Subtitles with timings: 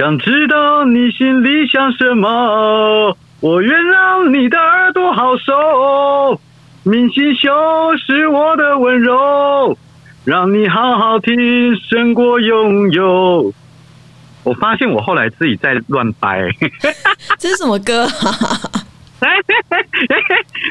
[0.00, 6.40] 想知道你心里想什么，我愿让你的耳朵好受。
[6.84, 7.50] 明星秀
[7.98, 9.76] 是我的温柔，
[10.24, 13.52] 让你好好听胜过拥有。
[14.42, 16.48] 我发现我后来自己在乱掰，
[17.38, 18.06] 这是什么歌？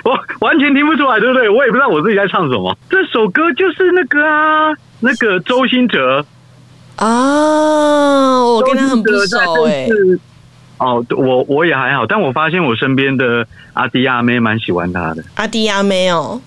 [0.05, 1.47] 我完全听不出来，对不对？
[1.47, 2.75] 我也不知道我自己在唱什么。
[2.89, 6.25] 这首歌就是那个啊，那个周兴哲
[6.99, 9.87] 啊，我跟他很不熟哎。
[10.79, 15.23] 哦，我我也还好，但我发现我身边的阿弟阿妹蛮喜欢他的。
[15.35, 16.39] 阿弟阿妹哦，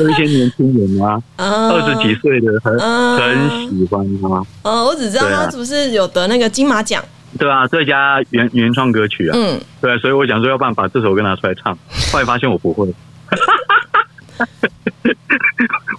[0.00, 4.28] 有一些年轻人 啊，二十几岁的很很喜欢他。
[4.62, 7.02] 嗯，我只知道他是不是有得那个金马奖。
[7.38, 9.32] 对啊，最佳原原创歌曲啊。
[9.34, 11.76] 嗯，对，所以我想说，要不然把这首歌拿出来唱。
[12.12, 12.86] 后来发现我不会，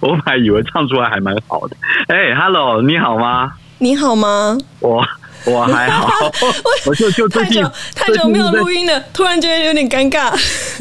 [0.01, 1.75] 我本来以为唱出来还蛮好的。
[2.07, 3.53] 哎，Hello，你好吗？
[3.79, 4.57] 你好吗？
[4.79, 5.03] 我。
[5.47, 6.09] 我还好，
[6.89, 7.61] 我就就太久
[7.93, 10.33] 太久没有录音了，突然觉得有点尴尬。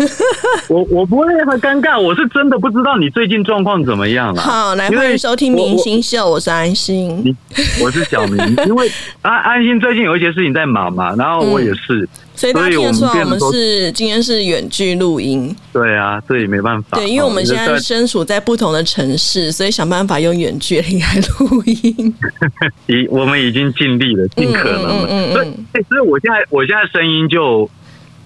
[0.68, 4.40] 我我不会很尴尬，我是真的不知道你最近状况怎么样了。
[4.40, 7.36] 好，来欢迎收听《明星秀》，我是安心，
[7.82, 8.56] 我是小明。
[8.66, 12.08] 因为安安心最近有一些事情在忙嘛，然后我也是。
[12.36, 15.54] 所以大家听得出来，我们是今天是远距录音。
[15.72, 16.98] 对啊，这也没办法。
[16.98, 22.14] 对，因为我们现在身处在不同的城市，所以想办法用远距离来录音。
[22.86, 25.06] 已，我们已经尽力了，尽可能。
[25.08, 25.46] 嗯嗯所以，
[25.88, 27.70] 所以我现在，我现在声音就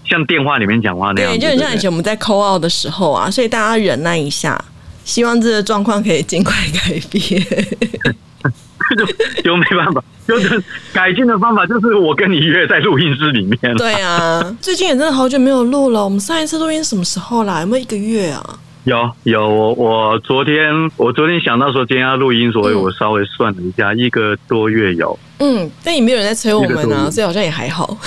[0.09, 3.31] 像电话里面讲话那样，对就很像以前我们在 call out 的时候啊。
[3.31, 4.59] 所以大家忍耐一下，
[5.05, 7.45] 希望这个状况可以尽快改变。
[8.97, 13.77] 就就没办法，就是改进的方法就是我跟你约在录音室里面。
[13.77, 16.03] 对啊， 最近也真的好久没有录了。
[16.03, 17.61] 我们上一次录音什么时候啦？
[17.61, 18.59] 有没有一个月啊？
[18.85, 25.19] 有有，我我昨天我昨天想到说今天要录音，所以我稍微算了一下，一个多月有。
[25.41, 27.99] 嗯，但也没有人在催我们啊，所以好像也还好。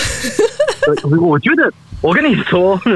[1.30, 1.72] 我觉得
[2.02, 2.80] 我跟你说。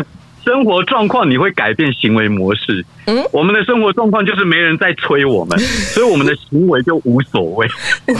[0.45, 2.85] 生活状况你会改变行为模式。
[3.05, 5.57] 嗯，我们的生活状况就是没人在催我们，
[5.93, 7.67] 所以我们的行为就无所谓。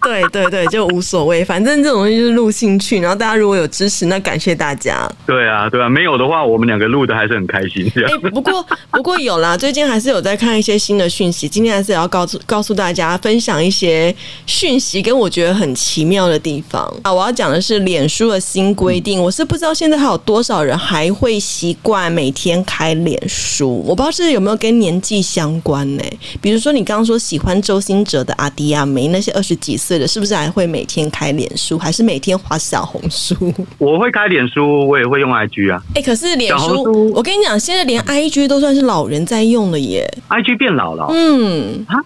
[0.00, 3.00] 对对对，就无所谓，反正这种东西就是录兴趣。
[3.00, 5.10] 然后大家如果有支持，那感谢大家。
[5.26, 7.90] 对啊，对啊，没有的话，我们两个录的还是很开心。
[7.96, 11.48] 哎，不过不过有啦，最近还是有在看一些新的讯息。
[11.48, 14.14] 今天还是要告诉告诉大家，分享一些
[14.46, 17.12] 讯息，跟我觉得很奇妙的地方啊。
[17.12, 23.82] 我要讲的是脸书的新规定，我是不知道现在还有多少人还会习惯每天开脸书。
[23.84, 26.02] 我不知道是有没有跟年纪相关呢？
[26.40, 29.98] 比如说你刚刚说喜欢周星哲的阿迪亚梅，那些二十几岁。
[29.98, 33.34] 的，是不是还会每天开脸书，还是每天划小红书？
[33.78, 35.82] 我会开脸书，我也会用 IG 啊。
[35.94, 40.08] 哎，可是脸书，我跟你讲，现在连 IG 都算是老人在用了耶。
[40.28, 41.96] IG 变老了，嗯，啊，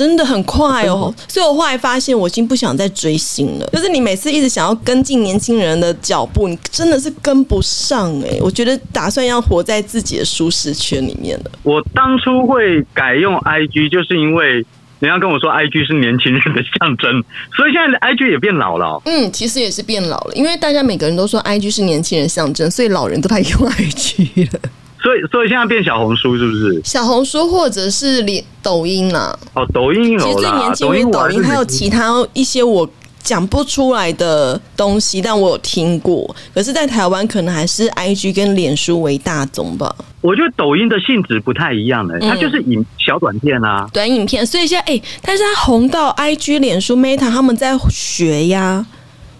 [0.00, 1.14] 真的很快哦。
[1.28, 3.66] 所以我后来发现，我已经不想再追星了。
[3.72, 8.38] 就是你每次一直想要跟进年轻人的脚步，你真的是跟不上哎。
[8.40, 11.50] 我觉得打算要活在自己的舒适圈里面了。
[11.62, 14.64] 我当初会改用 IG，就是因为。
[15.00, 17.24] 人家跟我说，I G 是年轻人的象征，
[17.56, 19.00] 所以现在的 I G 也变老了。
[19.06, 24.60] 嗯，其实也是变老了，因为大家每个人都说 I G 是年轻人象征，所以老人都在用 I G 了。
[25.02, 26.80] 所以，所以现在变小红书是不是？
[26.84, 29.38] 小红书或者是连抖音啦。
[29.54, 30.24] 哦，抖音有啦。
[30.24, 32.88] 其实最年轻于抖音，还有其他一些我。
[33.22, 36.34] 讲不出来的东西，但我有听过。
[36.54, 39.94] 可是，在台湾可能还是 I G 跟脸书为大宗吧。
[40.22, 44.44] 我觉得抖音的性质不太一样的，它就是影小短片啊，短影片。
[44.44, 48.86] 所以现在，哎，但是它红到 I G、脸书、Meta 他们在学呀。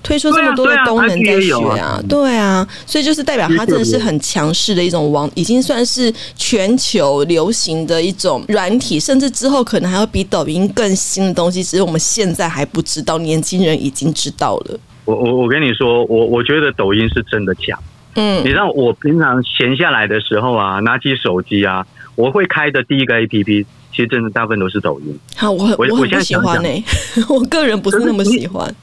[0.02, 14.80] 推出这么多的功能在学啊，对啊，所以就是代表它真的是很强势的一种网，已经算是全球流行的一种软体，甚至之后可能还会比抖音更新的东西，只是我们现在还不知道，年轻人已经知道了。
[15.04, 17.78] 我我我跟你说，我我觉得抖音是真的强。
[18.14, 21.86] 嗯，你让我平常闲下来的时候啊，拿起手机啊，
[22.16, 25.18] 我会开的第一个 A P P，其实真的大部分都是抖音。
[25.36, 26.68] 好，我我我不喜欢呢，
[27.28, 28.74] 我个人不是那么喜欢。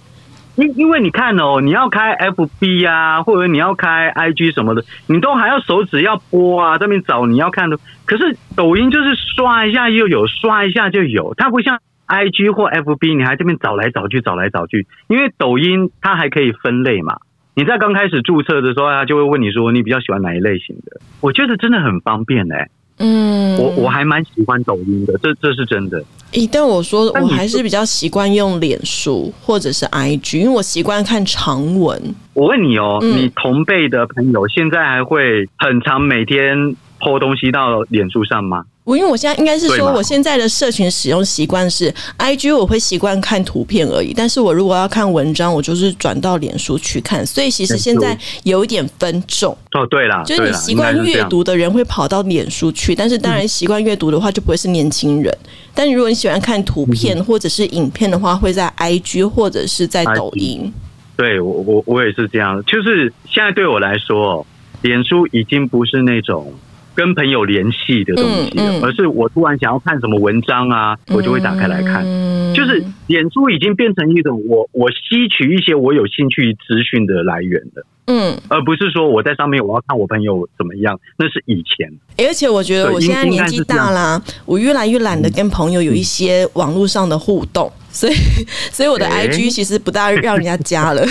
[0.58, 7.78] 因因为你看哦，你要开 F B 呀，或者你要开 I G 什么的，你都还要手指要拨啊，这边找你要看的。
[8.06, 14.88] 可是抖音就是刷一下又有，刷一下就有，它不像 I G 或 F B，你还这边找来找去，找来找去。
[15.08, 17.18] 因为抖音它还可以分类嘛，
[17.56, 21.00] 你在刚开始注册的时候，它就会问你说你比较喜欢哪一类型的。
[21.22, 22.70] 我觉得真的很方便哎。
[23.00, 26.04] 嗯，我我还蛮喜欢抖音的，这这是真的。
[26.34, 32.02] 咦，但我说我还是比较习惯用脸书或者是 IG，因为我习惯看长文。
[32.34, 38.66] 我问你哦，你同辈的朋友现在还会很常每天抛东西到脸书上吗？
[38.88, 55.38] 我因为我现在应该是说，我现在的社群使用习惯是，IG 我会习惯看图片而已，但是我如果要看文章，我就是转到脸书去看，所以其实现在有一点分众，哦，对啦，就是你习惯阅，读的人会跑到脸书去，但是当然习惯阅读的话就不会是年轻人，
[55.74, 60.74] 但如果你喜欢看图嗯片或者是影片的话，会在 IG 或者是在抖音。
[61.18, 64.48] 对我我我也是这样，就是现在对我来说，
[64.82, 66.54] 脸书已经不是那种
[66.98, 68.84] 跟朋友联系的东西，嗯嗯。
[68.84, 72.04] 而是我突然想要看什么文章啊，我就会打开来看。
[72.04, 81.94] 嗯就是脸书已经变成一种我我吸取一些我有兴趣资讯的来源了，嗯，而不是说我在上面我要看我朋友怎么样，那是以前。
[82.18, 88.14] 而且我觉得我现在应年纪大啦，我越来越懒得跟朋友有一些网络上的互动，所以
[88.72, 91.04] 所以我的 IG 其实不大让人家加了。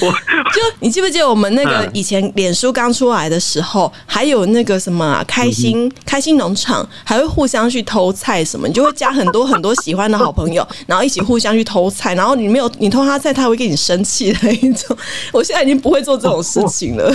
[0.00, 0.12] 我
[0.52, 14.94] 就你记不记得我们那个嗯以前脸书刚出来的时候，还有那个什么啊开心开心农场，还会互相去偷菜什么，你就会加很多很多喜欢的好朋友，然后一起互相去偷菜，然后你没有你偷他菜，他会跟你生气的一种。
[15.32, 17.10] 我现在已经不会做这种事情了，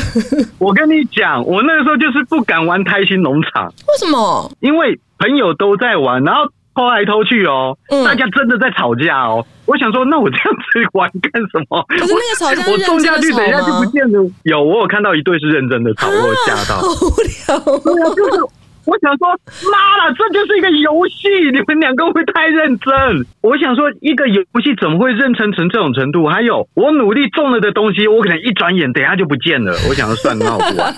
[0.58, 4.52] 我跟你讲，我那个时候就是不敢玩开心农场，为什么？
[4.62, 6.42] 因为朋友都在玩，然后
[6.76, 9.46] 偷来偷去哦，嗯大家真的在吵架哦。
[9.66, 11.84] 我想说，那我这样子玩干什么？
[11.90, 13.86] 可是那个吵架是我种下去，等一下就不？
[13.92, 14.26] 见了。
[14.44, 16.80] 有，我有看到一对是认真的吵，我有吓到。
[16.80, 17.60] 好无聊。
[17.80, 18.42] 对啊，就是
[18.90, 19.30] 我想说，
[19.70, 23.24] 妈了，这就是一个游戏，你们两个会太认真？
[23.42, 26.26] 我想说，一个游戏怎么会认真成这种程度？
[26.26, 29.78] 还有，我努力种了的东西，我可能一转眼，等一下就不见了。
[29.88, 30.96] 我想说，算了，那我不玩。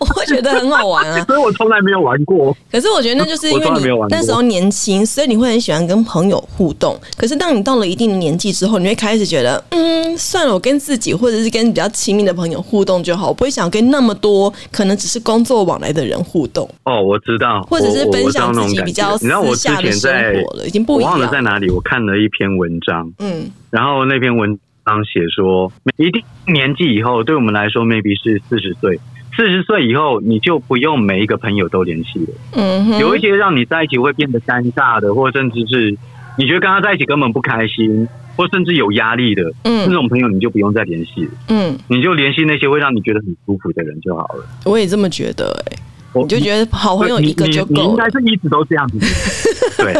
[0.00, 1.20] 我会觉得很好玩啊。
[1.24, 2.56] 所以我从来没有玩过。
[2.72, 6.98] 可是我觉得那就是因为你那时候年轻，所以你会很喜欢跟朋友互动。
[7.18, 21.40] 可是当你到了一定的年纪之后，你会开始觉得，嗯，算了，我跟自己或者是跟比较亲密的朋友互动就好，我不会想跟那么多可能只是工作往来的人互动，哦，我知道，或者是我分享自己我知道那种感比较私觉你知道我之下的前生在活了，已经不一我忘了在。
[21.42, 28.98] 哪里，我看了一篇文章，嗯然后那篇文章写说，一定年纪以后，对我们来说，maybe 是四十岁。
[29.36, 32.28] 四十岁以后，你就不用每一个朋友都联系了。
[32.52, 35.96] 嗯，有一些让你在一起会变得尴尬的，或甚至是
[36.38, 41.30] 你觉得跟他在一起根本不开心，或甚至有压力的、嗯那嗯种朋友，你就不用再联系了。
[41.48, 44.44] 嗯，你就联系那些会让你觉得很舒服的人就好了。
[44.64, 47.96] 我也这么觉得、欸，我你就觉得好朋友一个就够应。
[47.96, 48.98] 该是一直都这样子，
[49.78, 49.94] 对，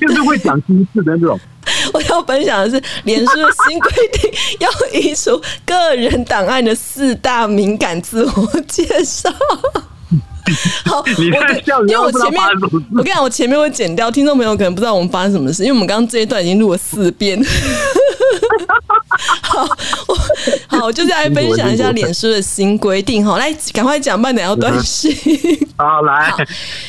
[0.00, 1.38] 就就是会讲心事的那种。
[1.92, 4.30] 我要分享的是，脸书的新规定
[4.60, 9.30] 要移除个人档案的四大敏感自我介绍。
[10.86, 12.42] 好， 你我因为我前面
[12.96, 17.38] 我跟你讲，我前面会剪掉，听众朋友可能不知道我们发生什么事，因为我们刚刚这一段已经录了四遍。
[19.42, 19.66] 好，
[20.06, 20.18] 我
[20.66, 25.14] 好，我就是来分享一下脸书的新规定哈，来赶快讲，不然等下要断讯。
[25.76, 26.32] 好来，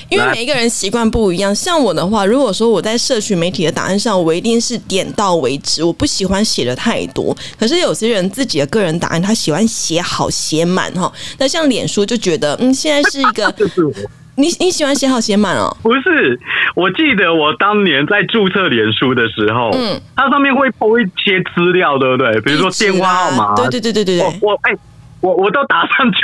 [0.09, 7.35] 因为每一个人习惯不一样，像我的话，如果说我在社群媒体的档案上，我一定是点到为止，我不喜欢写的太多。
[7.57, 11.11] 可是有些人自己的个人档案，他喜欢写好写满哈。
[11.37, 13.93] 那像脸书就觉得，嗯，现在是一个 就是我。
[14.39, 16.39] 你你喜欢写好写满哦，不是，
[16.75, 22.39] 我记得我当年在注册脸书的时候，嗯，它上面会铺一些资料，对不对？
[22.41, 24.74] 比如说电话号码，啊对对对对对对，我我哎、
[25.19, 26.19] 我我都打上去。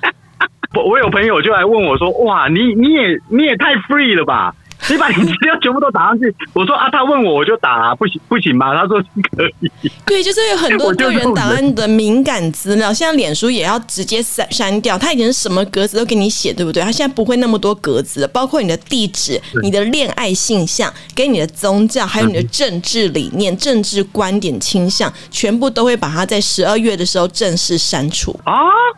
[0.76, 4.54] 我我有朋友就来问我说：“哇，你你也你也太 free 了吧？
[4.88, 9.00] 你把你资料全部都打上去。”我说：“啊，他问我我就打、啊，不行不行吗？”他说
[9.36, 9.70] ：“可以。
[10.06, 14.98] 对，就是有很多个人档案的敏感资料，现在脸书也要直接删删掉。
[14.98, 16.82] 他以前是什么格子都给你写，对不对？
[16.82, 28.38] 他现在不会那么多格子了，包括你的地址、你的恋爱性向、给你的宗教，还有你的政治理念、政治观点倾向，全部都会把它在十二月的时候正式删除。
[28.44, 28.52] 啊，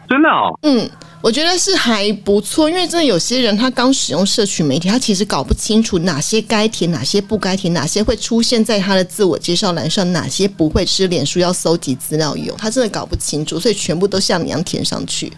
[0.09, 0.89] 真的哦，嗯，
[1.25, 15.33] 我觉得是还不错，因为真的有些人他刚使用社群媒体，他其实搞不清楚哪些该填，哪些不该填，哪些会出现在他的自我介绍栏上，哪些不会，是脸书要搜集资料用，他真的搞不清楚，所以全部都像你一样填上去。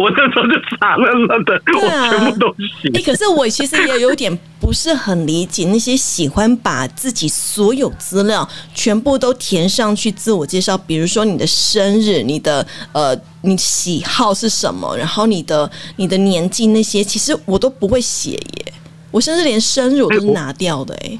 [0.00, 3.02] 我那时候就傻愣愣的，对啊我全部都写哎、。
[3.04, 18.72] 可是我其实也有点不是很理解那些喜欢把自己所有资料全部都填上去自我介绍，比如说你的生日、你的呃你喜好是什么，然后你的你的年纪那些，其实我都不会写耶。
[19.10, 21.18] 我甚至连生日我都是拿掉的哎。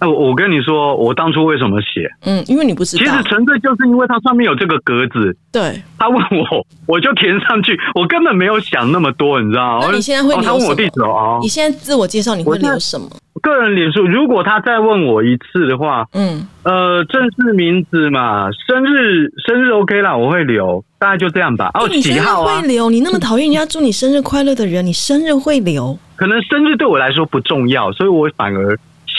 [0.00, 2.08] 哎，我我跟你说，我当初为什么写？
[2.24, 3.04] 嗯，因为你不知道。
[3.04, 5.36] 其实纯粹就是因为它上面有这个格子。
[5.50, 5.82] 对。
[5.98, 9.86] 他问我，我就填上去，我根本没有想那么多，你知道吗？
[9.88, 11.38] 那你现在会留他问我地址哦。
[11.42, 13.08] 你现在自我介绍，你会留什么？
[13.42, 14.02] 个人脸书。
[14.04, 21.70] 如果他再问我一次的话，嗯，呃，正式名字嘛，生日生日 OK 啦，我会留，大概就这样吧。
[21.74, 22.60] 哦，几号啊？
[22.60, 22.90] 会留？
[22.90, 25.98] 你那么讨厌人家祝你生日快乐的人，你生日会留？
[26.16, 28.78] 可能生日对我来说不重要，所以我反而。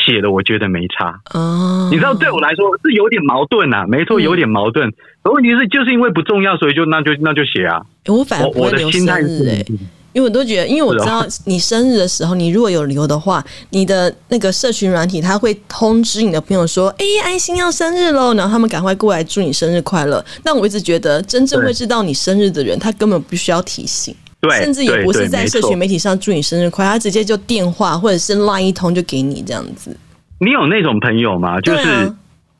[0.09, 4.91] 写的我觉得没差哦，你知道对我来说是有点矛盾啊，没错，有点矛盾。
[5.21, 7.81] 可问题是就是因为不重要，所以就那就那就写啊。
[8.07, 9.65] 我反而不会留生日哎，
[10.13, 20.23] 因为我都觉得，因为我知道你生日的时候，你如果有留的话，你的那个社群软体它会通知你的朋友说：“哎，安心要生日喽！”然后他们赶快过来祝你生日快乐。
[20.43, 24.15] 但我一直觉得，真正会知道你生日的人，他根本不需要提醒。
[24.41, 29.95] 对，甚至也不是在社群媒体上祝你生日快乐，他直接就电话或者是拉一通就给你这样子。
[30.39, 31.59] 你有那种朋友吗？
[31.59, 31.83] 就是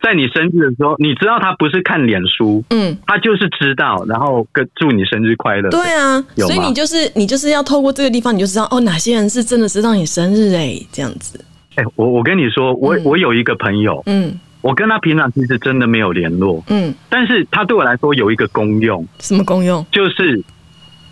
[0.01, 5.69] 在你生日的时候，你知道他不是看脸书，嗯，他就是知道，然后跟祝你生日快乐。
[5.69, 11.39] 对啊，所以你就是你就是要透过这个地方，你就知道哦，哪些人是真的知道你生日哎，这样子。
[11.75, 19.85] 哎，我我跟你说，我我有一个朋友，嗯，我跟他平常其实真的没有联络，嗯，但是他对我来说有一个功用，什么功用？
[19.91, 20.43] 就是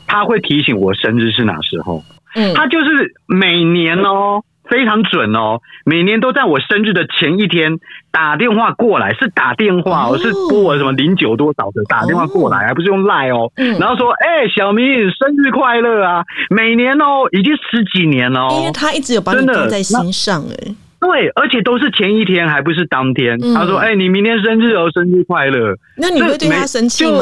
[0.07, 2.03] 他会提醒我生日是哪时候，
[2.35, 4.41] 嗯，他就是每年哦。
[4.69, 7.79] 非常准哦，每年都在我生日的前一天
[8.11, 13.49] 打电话过来，是打电话，我是拨我什么零九多少的打电话过来，还不是用赖哦，
[13.79, 16.21] 然后说，哎，小明生日快乐啊！
[16.49, 23.39] 每年哦，已经十几年了，因为他一直有把你放在心上，哎，对，而且都是前一天，还不是当天。
[23.53, 25.77] 他说，哎，你明天生日哦，生日快乐。
[25.95, 27.19] 那你会对他生气吗？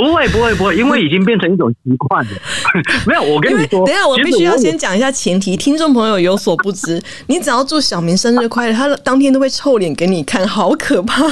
[0.00, 2.30] 不会不会不会，因为已经变成一种习惯了。
[3.06, 11.22] 没有，我跟你说，等下我必须要先讲一下前提，听众朋友有所不知， 你只要祝小明生日快乐，他当天都会臭脸给你看，好可怕。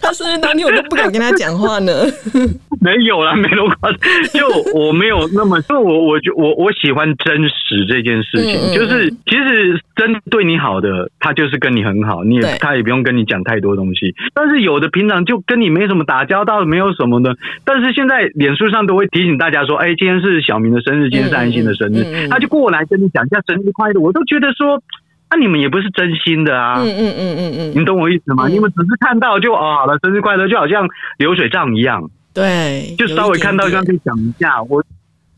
[0.00, 1.92] 他生日当天我都不敢跟他讲话呢。
[2.80, 3.98] 没有啦，没那么夸张。
[4.32, 8.72] 就我没有那么，就我我就我我喜欢真实这件事情。
[8.72, 14.14] 就是其实真对你好的，他就是跟你很好，你也他也不用跟你讲太多东西。
[14.32, 17.36] 但是有的平常就跟你没什么打交道，没有什么的。
[17.64, 24.80] 但是现在脸书上都会提醒大家说：“哎，今天是小明的生日，今天是安心的生日。”他就过来跟你讲一下生日快乐，我都觉得说。
[25.30, 26.76] 那你们也不是真心的啊！
[26.78, 28.48] 嗯嗯嗯嗯嗯，你懂我意思吗？
[28.48, 32.10] 你们只是看到就哦好了，生日快乐，就好像流水账一样。
[32.32, 34.82] 对，就稍微看到这样去讲一下，我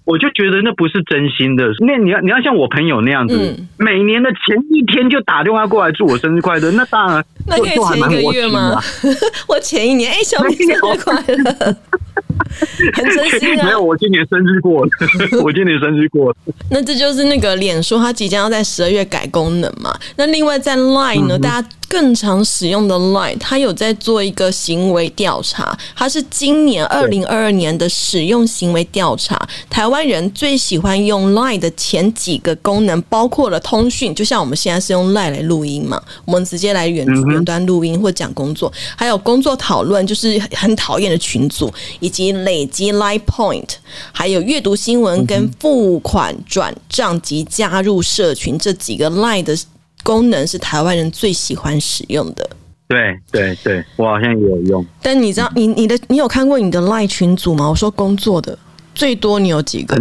[0.04, 1.64] 我就觉得那不是真心的。
[1.86, 8.78] 那你要你要像我朋友那样子，每年的前一天就打电话过来祝我生日快乐，那当然 那可以前一个月吗？
[9.48, 11.76] 我前一年哎，小明生日快乐。
[12.94, 13.64] 很真心啊！
[13.64, 14.90] 没有，我今年生日过了，
[15.42, 16.36] 我今年生日过了。
[16.70, 19.96] 那这就是那个脸书，它即将要在十二月改功能嘛？
[20.16, 21.68] 那另外在 Line 呢，大家。
[21.90, 29.36] 更常使用的 Line，它有在做一个行为调查，它是今年二零二二年的使用行为调查。
[29.68, 41.68] 台湾人最喜欢用 Line 的前几个功能，包括了通讯，就像我们现在是用 Line 来录音嘛，我们直接来远远端录音或讲工作，还有工作讨论，就是很讨厌的群组，
[41.98, 43.76] 以及累积 Line Point，
[44.12, 49.54] 还有阅读新闻跟付款转账及加入社群这几个 Line 的。
[50.02, 52.48] 功能是台湾人最喜欢使用的。
[52.88, 54.86] 对对对，我好像也有用。
[55.02, 57.68] 但你知道，你你的你有看过你的 Line 群组吗？
[57.68, 58.58] 我说工作的
[58.94, 59.94] 最多，你有几个？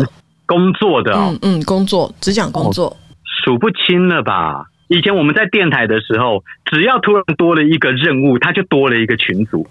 [0.45, 2.95] 工作的，嗯嗯，工作只讲工作，
[3.43, 4.67] 数不清了吧？
[4.87, 9.67] 以前我们在电台的时候，只要突然多了一个任务，它就多了一个群组。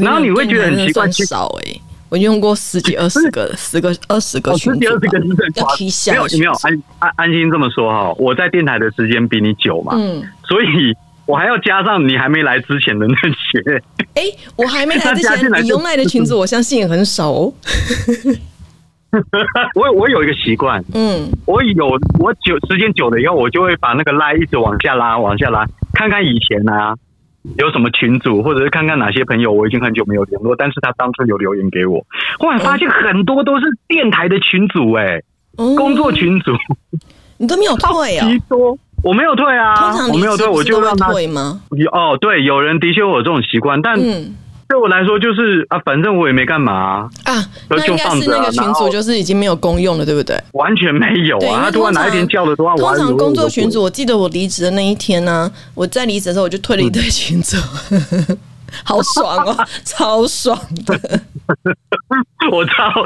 [0.00, 1.80] 然后你会觉得很奇怪，少哎。
[2.12, 4.94] 我用过十几二十个，十个二十个群组，要
[5.74, 6.12] 踢下。
[6.12, 10.66] 没有没有，安安安心这么说哈，我在电台的时间比你久嘛，嗯，所以
[11.24, 13.82] 我还要加上你还没来之前的那些。
[14.12, 14.24] 哎，
[14.56, 17.30] 我还没来之前， 你用赖的裙子，我相信也很少。
[19.74, 26.94] 我我有一个习惯，嗯，我有我久时间久了以后，我就会把那个拉一直往下拉，往下拉，看看以前啊。
[27.58, 32.04] 有什么群组，或者是看看哪些朋友我已经很久没有联络，但是他当初有留言给我，
[32.38, 35.22] 后来发现很多都是电台的群组，哎，
[35.56, 36.52] 工作群组，
[37.38, 38.28] 你都没有退啊？
[38.48, 41.60] 多，我没有退啊，我没有退，我就让他退吗？
[41.92, 43.98] 哦，对，有人的确有这种习惯，但。
[44.72, 50.34] 对我来说就是啊，反正我也没干嘛啊，那应该是那个群组就是已经没有公用了，对不对？
[50.52, 51.64] 完全没有啊！
[51.64, 57.58] 他突然哪一天叫的话，通常工作群组，我记得我离职的那一天呢，我在离职的时候我就退了一堆群组，
[58.84, 61.20] 好爽哦，超爽的！
[62.50, 63.02] 我操，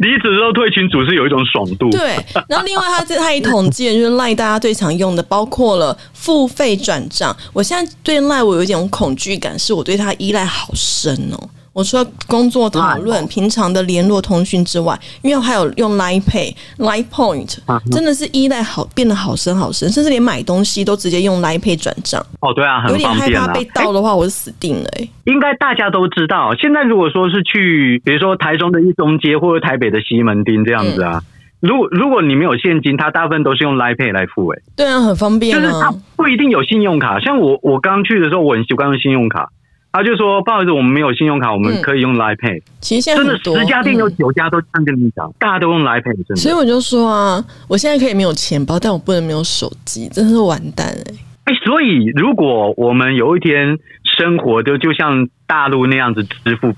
[0.00, 1.90] 离职之后退群组是有一种爽度。
[1.90, 2.16] 对，
[2.48, 7.36] 然后另外他这他也统计了，就是赖大家最常用的，包括了付费转账。
[7.52, 11.48] 我现在对赖我有一种恐惧感，是我对他依赖好深哦。
[11.74, 17.58] 我除了工作讨论、平常的联络通讯之外，因为我还有用 Line Pay、Line Point，
[17.90, 22.24] 真的是依赖好变得好深好深，甚至连买东西都直接用 Line Pay 转账。
[22.40, 25.08] 哦，对啊，有点害怕被盗的话，哎我就死定了哎。
[25.24, 31.22] 应该大家都知道，现在如果说是去，比如说台中的一中街或者台北的西门町这样子啊，
[31.58, 35.94] 如果如果你没有现金，它大部分都是用 Line Pay 来付、欸，对啊，很方便就是他啊。
[36.16, 37.18] 不一定有信用卡。
[37.18, 39.48] 像我我刚去的时候，我很习惯用信用卡，
[39.96, 42.60] 他就说不好意思，我们没有信用卡，我们嗯可以用 Line Pay。
[42.80, 46.36] 其实现在真的十家店有嗯九家都这样跟你讲，大家都用 Line Pay，真的。
[46.36, 53.78] 所以我就说啊，我现在可以没有钱包，但我不能没有手机，真是完蛋哎、哎，所以如果我们有一天
[54.18, 56.74] 生活就就像大陆那样子支付，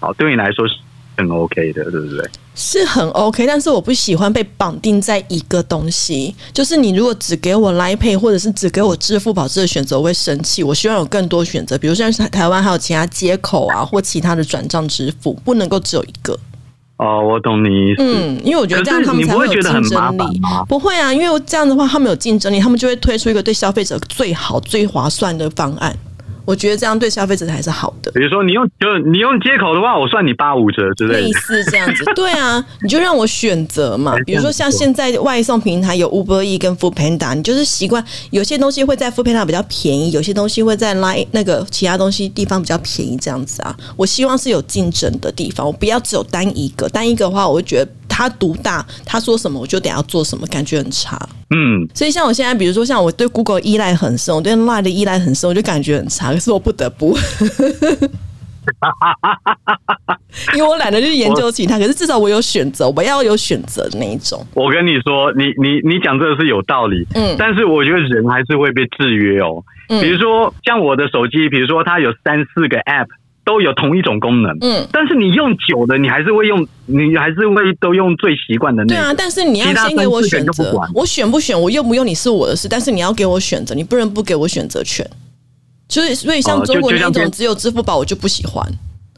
[0.00, 0.74] 哦，对你来说是
[1.16, 2.30] 很 OK 的，对不对？
[2.60, 6.34] 是很 OK，但是我不喜欢被绑定在一个东西。
[6.52, 10.64] 就是你如果只给我 Line Pay，或者是只给我支付宝这个选择，我会生气。
[10.64, 16.36] 我希望有更多选择，比如像台台湾还有其他接口啊，或其他的转账支付，不能够只有一个。
[16.96, 18.02] 哦，我懂你意思。
[18.02, 19.80] 嗯，因为我觉得这样他们才会有竞争
[20.18, 20.40] 力。
[20.68, 25.96] 不会啊，因为这样的话，他们有竞争力，他们就会推出一个对消费者最好、最划算的方案。
[26.48, 28.10] 我觉得这样对消费者才是好的。
[28.12, 31.38] 比如说你用就你用接口的话，我算你八五折之类类的。
[31.40, 34.22] 似这样子，对啊，你就让我选择嘛哎。
[34.24, 43.76] 比如说像现在外送平台有 Uber E 跟 Food Panda，你就是习惯有些东西会在 Food Panda 比较便宜，有些东西会在 Line 那个其他东西地方比较便宜，这样子啊。
[43.94, 51.16] 我希望是有竞争的地方，我不要只有单一个，单一个的话，我会觉得他独大，他说什么我就得要做什么，感觉很差。
[51.50, 56.32] 嗯，所以像我现在，比如说像我对 Google 依赖很深，我对 Line 的依赖很深，我就感觉很差。
[56.32, 57.16] 可是我不得不，
[60.52, 61.78] 因为我懒得去研究其他。
[61.78, 64.44] 可是至少我有选择，我要有选择的那一种。
[64.54, 69.62] 我跟你说，你你你讲这个是有道理，嗯但是我觉得人还是会被制约哦。
[69.90, 73.06] 嗯比如说像我的手机，比如说它有三四个 App
[73.48, 78.94] 都有同一种功能，嗯，但是你用久了，你还是会用，你还是会都用最习惯的那个。
[78.94, 85.02] 对啊，但是你要先给我选择我选不选，我用不用你是我的事，但是你要给我选择，你不能不给我选择权。
[85.88, 88.62] 所以，所以像中国那种只有支付宝，我就不喜欢。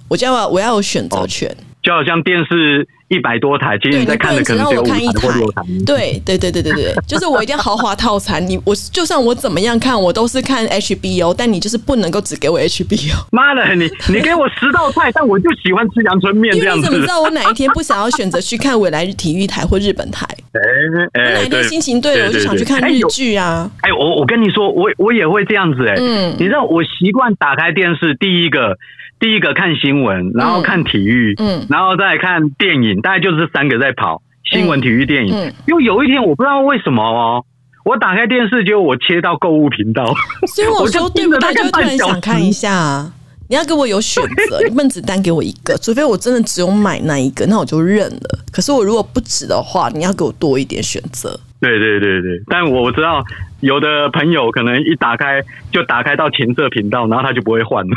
[0.07, 1.53] 我就要我要有选择权。
[1.83, 5.85] 就好像电视一百多台，其实你在看的可能只有五台你不能只让我看一或六台。
[5.85, 8.41] 对对对对对对，就是我一定要豪华套餐。
[8.47, 16.83] 你我就算我怎么样看，我都是看 HBO，但你就是不能够只给我 HBO，妈的，你你给我十道菜，但我就喜欢吃阳春面这样子。
[16.83, 20.25] 你怎么知道我哪一天不想要选择去看未来日体育台或日本台？
[20.55, 23.69] 哎我哪一天心情对了，我就想去看日剧啊。
[23.81, 28.79] 哎，我我跟你说，我我也会这样子哎、嗯你知道我习惯打开电视，第一个
[29.21, 35.35] 第一个看新闻，然后看体育，嗯然后再看电影，大概就是三个在跑，新闻、体育、电影。
[35.35, 37.45] 嗯因为有一天我不知道为什么哦，
[37.85, 40.05] 我打开电视，结果我切到购物频道，
[40.55, 41.55] 所以我 我就说对不对？
[41.55, 43.13] 就突然想看一下啊。
[43.49, 48.39] 你要给我有选择， 你不能只单给我一个，除非我真的只有买那一个，那我就认了。
[48.53, 51.39] 可是我如果不止的话，你要给我多一点选择。
[51.61, 53.23] 对对对对，但我知道
[53.59, 57.91] 有的朋友可能一打开就打开到情色频道，然后他就不会换了。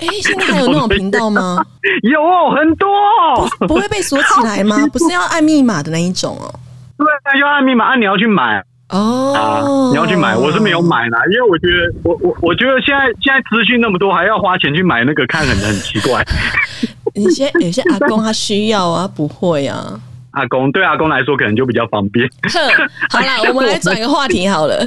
[0.00, 1.64] 哎，现在还有那种频道吗？
[2.02, 3.48] 有哦，很多哦。
[3.68, 4.76] 不会被锁起来吗？
[4.92, 6.52] 不是要按密码的那一种哦。
[6.98, 8.62] 对，那就按密码，按你要去买啊
[8.98, 10.82] 哦，，你要去买，我是没有。
[10.82, 16.24] 买啦，因为我觉得我我我觉得现在现在资讯那么多，还要花钱去买那个，看很很奇怪。
[17.14, 20.00] 有些有些阿公他需要啊，不会啊。
[20.32, 22.28] 阿公对阿公来说可能就比较方便。
[22.52, 24.86] 哼，好啦， 我们来转个话题好了。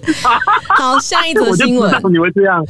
[0.76, 2.64] 好，下一则新闻你会这样。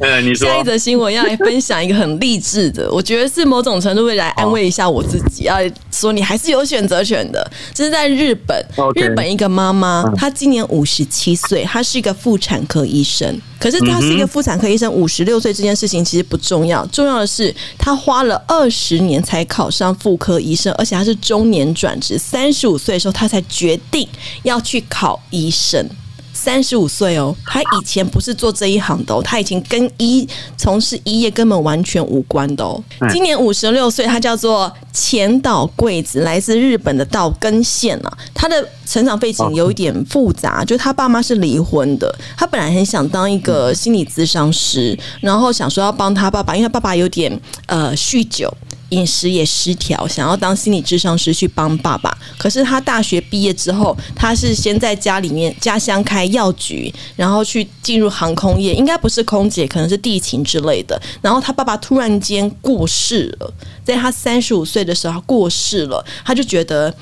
[0.00, 5.56] 呃，你说下一则新闻要来分享一个很励志的，我觉得是某种程度会来安慰一下我自己，要
[5.90, 7.50] 说你还是有选择权的。
[7.74, 13.38] 这是在日本日本一个妈妈嗯，她今年五十七岁，她是一个妇产科医生。
[13.60, 24.08] 可是她是一个妇产科医生，五十六岁这件事情其实不重要，重要的是她花了二十年才考上妇科医生，而且她是中年转职，三十五岁的时候他才决定
[24.42, 25.88] 要去考医生。
[26.32, 32.80] 三十五岁哦，他以前不是做这一行的哦，他已经跟医从事医业根本完全无关的哦。
[33.00, 38.18] 嗯今年五十六岁，他叫做前岛贵子，来自日本的道根县啊。
[38.32, 48.48] 他的成长背景有一点复杂，就是他爸妈是离婚的，他本来很想当一个心理咨商师，然后想说要帮他爸爸，因为他爸爸有点呃酗酒。
[48.90, 52.16] 饮食也失调，想要当心理智商师去帮爸爸。
[52.36, 61.00] 可是他大学毕业之后，他是先在家里面家乡开药局，然后去进入航空业，应该不是空姐，可能是地勤之类的。
[61.20, 63.52] 然后他爸爸突然间过世了，
[63.84, 66.92] 在他三十五岁的时候过世了，他就觉得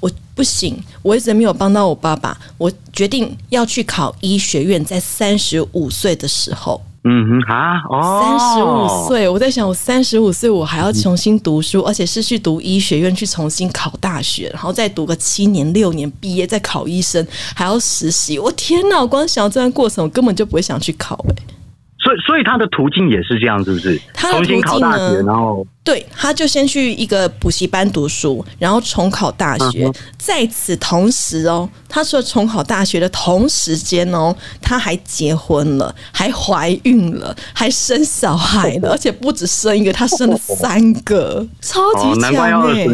[0.00, 6.82] 我不行，我一直没有帮到我爸爸，我决定要去考医学院，在三十五岁的时候。
[7.08, 18.40] 嗯哼啊哦，三十五岁，我在想，我三十五岁，我还要重新读书，而且是去读医学院，去重新考大学，然后再读个七年六年，毕业再考医生，还要实习。
[18.40, 19.00] 我天哪！
[19.00, 21.55] 我光想到这段过程，我根本就不会想去考哎。
[21.98, 24.00] 所以，所以他的途径也是这样，是不是？
[24.12, 25.22] 他的途径呢？
[25.24, 29.90] 然后，对，他就先去一个补习班读书，然后重考大学。
[30.18, 42.86] 在此同时哦，他除了重考大学的同时间哦，他还结婚了，还怀孕了，还生小孩了， 而且不止生一个，他生了三个，超级强哎！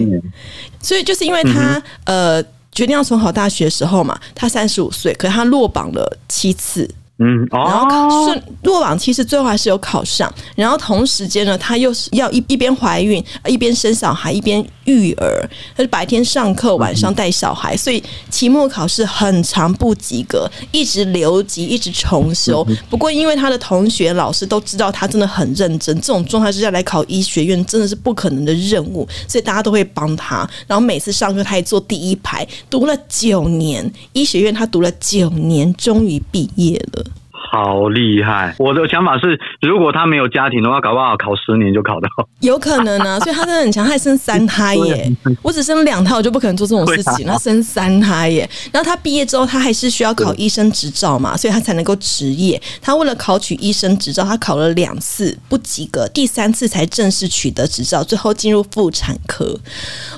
[0.81, 6.89] 所以就是因为他呃决定要重考大学的时候嘛，他三十五岁，可是他落榜了七次。
[7.19, 10.33] 嗯，然后顺落榜，其实最后还是有考上。
[10.57, 15.49] 然后同时间呢，她又是要一一边怀孕，一边生小孩，一边育儿。
[15.77, 22.67] 她是白天上课，晚上带小孩，所以期末考试很长不及格，一直留级，一直重修。
[22.91, 30.49] 不过因为他的同学、老师都知道他真的很认真，这种状态之下来考医学院真的是不可能的任务，所以大家都会帮他。
[30.67, 37.05] 然后每次上课他也坐第一排，读了九年医学院，他读了九年，终于毕业了。
[37.53, 38.55] 好厉害！
[38.59, 42.09] 我的想法是，如果他没有家庭的话，搞不好考十年就考到。
[42.41, 45.13] 有可能啊， 所以他真的很强，还生三胎耶！
[45.43, 47.27] 我只生两胎，我就不可能做这种事情。
[47.27, 48.49] 他生三胎耶！
[48.73, 52.59] 然后他毕业之后，他还是需要考医生执照嘛，所以他才能够执业。
[52.81, 59.55] 他为了考取医生执照，他考了两次不及格，第三次才正式取得执照，最后进入妇产科。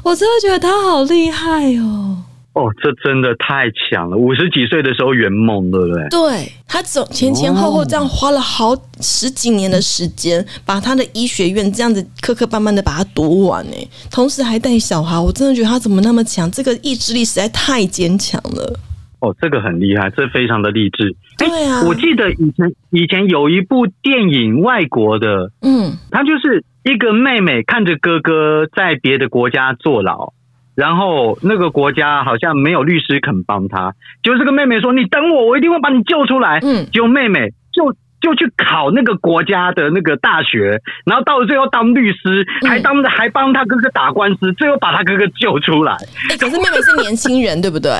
[0.04, 2.18] 我真的觉得他好厉害哦！
[2.54, 4.16] 哦，这真的太强了！
[4.16, 6.08] 五十几岁的时候圆梦，对不对？
[6.08, 13.72] 对他总前前后后这样花了好十几年的时间，把他的医学院这样子磕磕绊绊的把它读完呢，
[14.08, 16.48] 同时还带小孩，我真的觉得他怎么那么强？
[16.48, 18.78] 这个意志力实在太坚强了。
[19.18, 21.12] 哦，这个很厉害，这非常的励志。
[21.36, 30.32] 对啊，我记得以前以前有一部电影，外国的，嗯，他就是一个妹妹看着哥哥在别的国家坐牢。
[30.74, 45.92] 然后那个国家好像没有律师肯帮他，就这个妹妹说：“你等我，我一定会把你救出来。”嗯，就妹妹就就去考那个国家的那个大学，然后到了最后当律师，还当还帮他哥哥打官司，最后把他哥哥救出来。
[46.30, 47.92] 哎，可是妹妹是年轻人，对不对？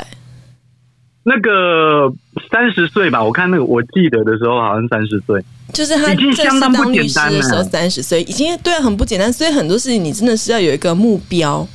[1.27, 2.13] 那个
[2.51, 5.41] 三十岁吧，我看那个我记得的时候好像三十岁，
[5.73, 9.33] 就是他已经相当不简单的时候三十岁，已经对很不简单。
[9.33, 11.67] 所以很多事情你真的是要有一个目标。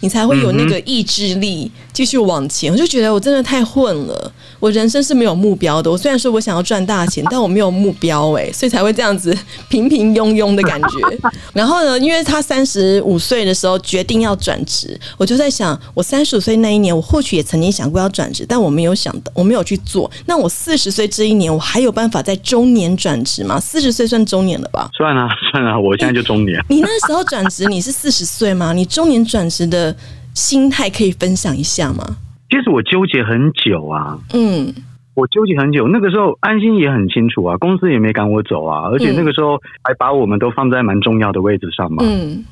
[0.00, 2.70] 你才会有那个意志力继续往前。
[2.72, 5.90] 我就觉得我真的太混了，我人生是没有目标的。
[5.90, 9.36] 我虽然说我想要赚大钱， 但我没有目标哎，所以才会这样子
[9.68, 11.18] 平平庸庸的感觉。
[11.52, 20.08] 然后呢，因为他三十五岁的时候决定要转职，我就在想，我三十五岁那一年，我或许也曾经想过要转职，但我没有想到，我没有去做。
[20.26, 23.58] 那我四十岁这一年，我还有办法在中年转职吗？
[23.58, 24.88] 四十岁算中年了吧？
[24.96, 26.64] 算啊，算啊，我现在就中年。
[26.68, 28.72] 你那时候转职，你是四十岁吗？
[28.72, 29.87] 你中年转职的？
[30.34, 32.04] 心态可以分享一下吗？
[32.50, 34.72] 其实我纠结很久啊，嗯，
[35.14, 35.86] 我纠结很久。
[35.88, 42.42] 那个时候安心也很清楚啊，公司也没赶我走啊，而且那个时候还把我们都放在蛮重要的位置上嘛，嗯，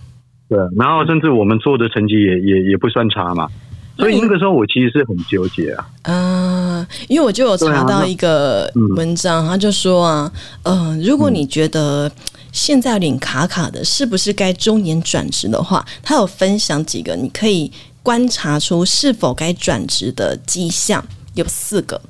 [0.48, 0.58] 对。
[0.76, 3.48] 然后甚至我们做的成绩也也也不算差嘛，
[3.96, 5.86] 所以那个时候我其实是很纠结啊。
[6.02, 10.30] 嗯，因为我就有查到一个文章，他就说啊，
[10.64, 12.10] 嗯，如果你觉得。
[12.56, 15.86] 现在有点卡卡的，是不是该中年转职的话？
[16.02, 17.70] 他有分享几个，你可以
[18.02, 22.00] 观察出是否该转职的迹象，有四个，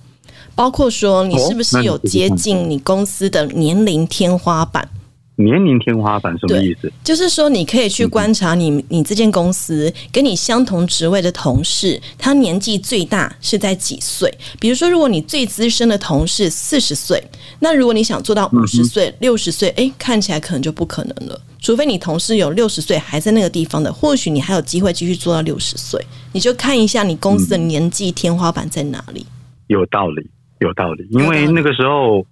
[0.54, 4.88] 包括说你是不是有接近你公司的年龄天花板。
[5.36, 6.90] 年龄天花板什么意思？
[7.04, 14.32] 就是说，你可以去观察你你这间公司跟你相同职位的同事，他年纪最大是在几岁？
[14.58, 17.22] 比如说，如果你最资深的同事四十岁，
[17.60, 21.38] 那如果你想做到五十岁、六十岁，哎，看起来可能就不可能了。
[21.60, 26.00] 除非你同事有六十岁还在那个地方的，或许你还有机会继续做到六十岁。
[26.32, 29.26] 你就看一下你公司的年纪天花板在哪里。
[29.66, 30.26] 有道理，
[30.60, 32.24] 有道理，因为那个时候。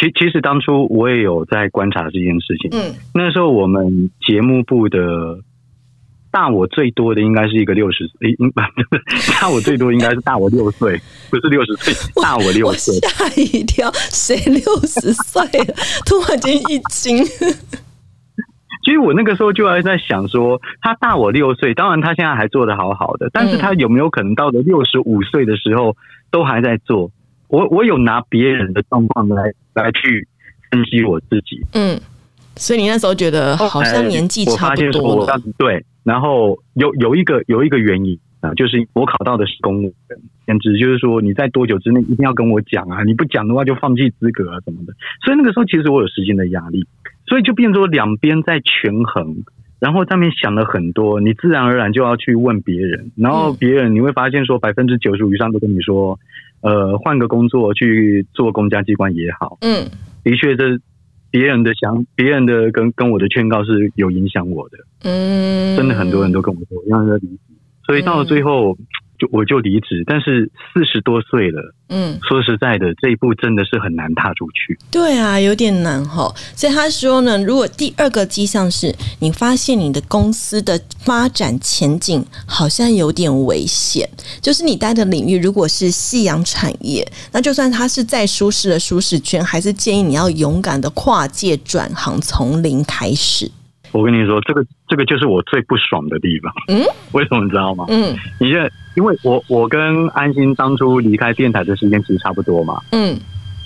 [0.00, 2.70] 其其实当初我也有在观察这件事情。
[2.72, 5.40] 嗯，那时候我们节目部的
[6.30, 8.34] 大我最多的应该是一个六十，诶，
[9.38, 12.94] 大我最多应该是大我六岁， 不是六十岁， 大我六岁。
[13.00, 15.74] 吓一跳，谁六十岁了？
[16.06, 17.22] 突然间一惊。
[18.82, 25.94] 其其实我那个时候就还在想说，他大我六岁，当然他现在还做的好好的，但是他有没有可能到了六十五岁的时候
[26.30, 27.10] 都还在做？
[27.50, 30.26] 我我有拿别人的状况来来去
[30.70, 32.00] 分析我自己，嗯，
[32.56, 46.86] 所以你那时候觉得好像年纪差不多了，对，然后有有一个有一个原因啊，就是我考到的是公务员，简直就是说你在多久之内一定要跟我讲啊，你不讲的话就放弃资格啊什么的，所以那个时候其实我有时间的压力。
[47.26, 49.44] 所以就变作两边在权衡，
[49.78, 56.18] 然后上面想了很多，你自然而然就要去问别人，然后别人你会发现说百分之九十五以上都跟你说，
[56.62, 59.58] 呃，换个工作去做公家机关也好。
[59.60, 59.88] 嗯，
[60.24, 60.78] 的确，这
[61.30, 64.78] 别人的想，别人的跟跟我的劝告是有影响我的。
[65.04, 67.54] 嗯，真的很多人都跟我说，让他理解。
[67.86, 68.76] 所以到了最后。
[69.20, 74.78] 就我就离职，但是四十多岁了，嗯，说实在的，这一步真的是很难踏出去。
[74.90, 76.34] 对啊，有点难哈。
[76.56, 84.08] 所以他说呢，如果第二个迹象是你发现你的公司的发展前景好像有点危险，
[84.40, 93.50] 就是你待的领域如果是夕阳产业，那就算它是再舒适的舒适圈，还是建议你要勇敢的跨界转行，从零开始。
[93.92, 96.52] 我跟你说，这个这个就是我最不爽的地方。
[96.68, 96.80] 嗯，
[97.12, 97.86] 为什么你知道吗？
[97.88, 102.80] 嗯，你这因为我我跟安心当初离开电台的时间其实差不多嘛。
[102.92, 103.18] 嗯，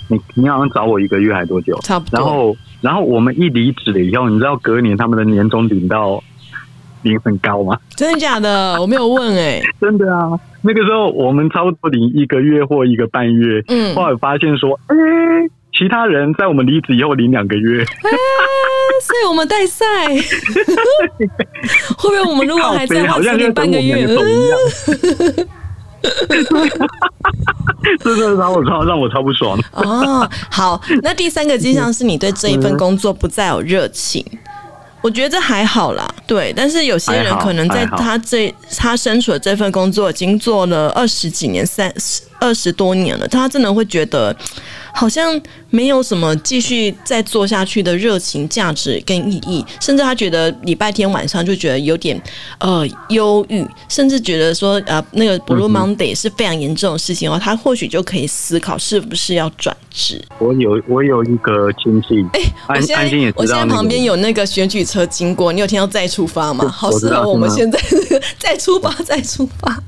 [0.07, 1.77] 你你好像找我一个月还多久？
[1.81, 2.19] 差不多。
[2.19, 6.23] 然后然后我们一离职了以后，你知道隔年他们的年终领到
[7.03, 7.77] 领很高吗？
[7.95, 8.81] 真的假的？
[8.81, 9.61] 我没有问哎。
[9.79, 10.31] 真的啊，
[10.63, 13.63] 那个时候我们差不多领一个月或一个半月。
[13.67, 14.95] 嗯，后来发现说，哎，
[15.77, 17.85] 其他人在我们离职以后领两个月。
[19.01, 19.85] 所以我们带赛，
[21.97, 24.05] 会不会我们如果还在，好像就半个月，
[28.03, 29.59] 真的让我超让我超不爽。
[29.73, 34.25] 哦，好，那第三个迹象是你对这一份工作不再有热情。
[35.01, 44.35] 我觉得这还好啦，对，但是有些人可能在他这他身处的这份工作已经做了二十几年、三十二十多年了，他真的会觉得
[44.95, 52.19] 好像没有什么继续再做下去的热情、价值跟意义，甚至他觉得礼拜天晚上就觉得有点
[52.59, 60.23] 呃忧郁，甚至觉得说呃那个 Blue Monday 是非常严重的事情的话，他或许就可以思考是不是要转职。
[60.39, 64.85] 我有我有一个亲戚，哎，我现在我现在旁边有那个选举。
[64.85, 66.69] 车经过，你有听到再出发吗？
[66.69, 67.77] 好适合我们现在
[68.37, 69.83] 再出发，再出发，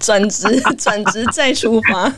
[0.00, 2.10] 转职， 转职，再出发，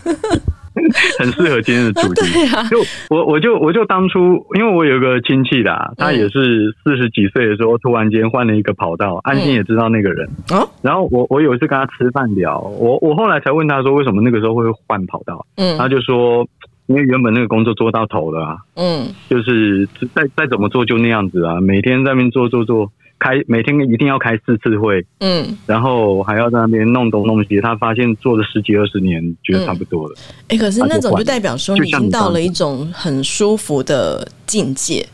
[1.19, 2.33] 很适合今天的主题。
[2.33, 2.79] 对啊，就
[3.11, 4.19] 我，我就，我就当初，
[4.55, 9.21] 因为我有个亲戚啦，他也是四十几岁的时候，突然间换了一个跑道。
[9.23, 10.67] 安心也知道那个人啊。
[10.83, 15.47] 然后我，我有一次跟他吃饭聊，我，我后来才问他说，为什么那个时候会换跑道？
[15.57, 16.47] 嗯，他就说。
[16.89, 30.15] 因为原本那个工作做到头了啊，嗯，就是再再怎么做就那样子啊，每天在那边做做做，开每天一定要开四次会，嗯，然后还要在那边弄东弄西，他发现做了十几二十年，觉得差不多了。
[30.49, 35.07] 哎，可是那种就代表说你已经到了一种很舒服的境界，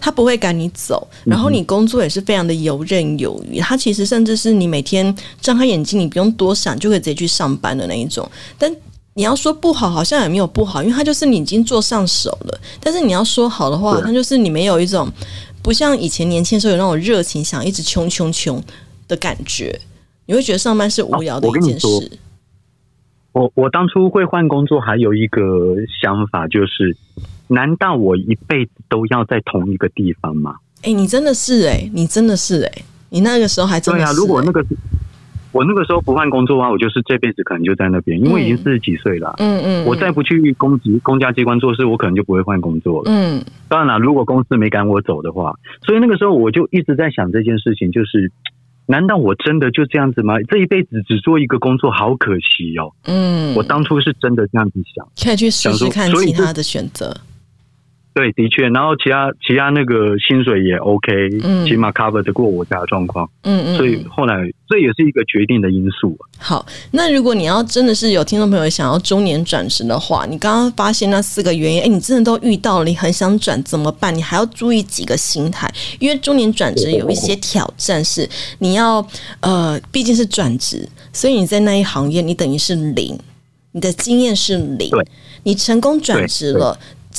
[0.00, 8.72] 他不会赶你走，然后你工作也是非常的游刃有余，他其实甚至是你每天张开眼睛，你不用多想就可以直接去上班的那一种，但。
[9.14, 12.60] 你要说不好，好像也没有不好，因为它就是你已经做上手了。
[12.78, 15.10] 但是你要说好的话，那就是你没有一种
[15.68, 18.58] 不像以前年轻时候有那种热情，想一直穷穷穷
[19.06, 19.78] 的感觉。
[20.24, 21.86] 你会觉得上班是无聊的一件事。
[23.32, 26.96] 我我当初会换工作，还有一个想法就是：
[27.48, 30.56] 难道我一辈子都要在同一个地方吗？
[30.84, 32.72] 哎，你真的是哎，你真的是哎，
[33.10, 34.16] 你那个时候还真的是。
[34.16, 34.64] 如果那个。
[35.52, 39.34] 我那个时候不换工作的话，我就是这辈子可能就在那边，因为已经四十几岁了。
[39.38, 43.10] 嗯嗯，我再不去公职、公家机关做事，我可能就不会换工作了。
[43.10, 45.54] 嗯，当然了，如果公司没赶我走的话，
[45.86, 48.30] 所以那个时候我就一直在想这件事情，就是
[48.86, 50.40] 难道我真的就这样子吗？
[50.48, 52.92] 这一辈子只做一个工作，好可惜哦。
[53.04, 57.14] 嗯，我当初是真的这样子想，可以去试试看其他的选择。
[58.18, 61.12] 对，的确，然后其他其他那个薪水也 OK，
[61.44, 64.34] 嗯起码 cover 得过我家的状况，嗯嗯，所以后来
[64.68, 66.18] 这也是一个决定的因素。
[66.36, 74.12] 好，那如果你要真的是有听众朋友想要中年转职的话，你刚刚发现那四个原因，哎，你真的都遇到了，你很想转怎么办？
[74.12, 78.28] 你还要注意几个心态，因为中年转职有一些挑战，是
[78.58, 79.06] 你要
[79.38, 83.16] 呃，毕竟是转职，所以你在那一行业你等于是零，
[83.70, 84.90] 你的经验是零，
[85.44, 86.76] 你成功转职了。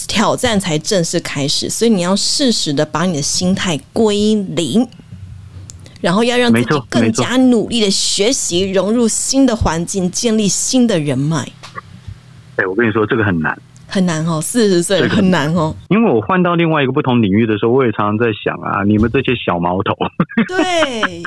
[0.07, 4.88] 挑战才正式开始，所以你要适时的把你的心态归零，
[6.01, 11.47] 然后要让自己更加努力的学习，融入新的环境，建立新的人脉。
[12.57, 13.57] 哎，我跟你说，这个很难。
[13.91, 15.75] 很难哦，四十岁这个很难哦。
[15.88, 19.95] 因为我换到另外一个不同领域的时候，我也常常在想啊，你们这些小毛头，
[20.47, 21.23] 对，